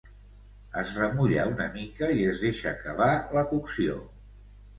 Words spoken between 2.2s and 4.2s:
es deixa acabar la cocció